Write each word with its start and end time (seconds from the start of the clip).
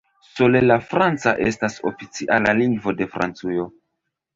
Sole 0.37 0.61
la 0.69 0.77
franca 0.93 1.35
estas 1.51 1.77
oficiala 1.93 2.59
lingvo 2.65 2.99
de 3.03 3.13
Francujo. 3.17 3.73